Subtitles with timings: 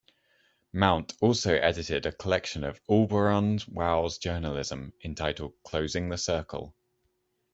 [0.73, 6.73] Mount also edited a collection of Auberon Waugh's journalism entitled "Closing the Circle".